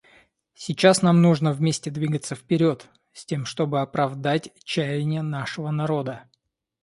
[0.55, 6.23] Сейчас нам нужно вместе двигаться вперед, с тем чтобы оправдать чаяния нашего народа.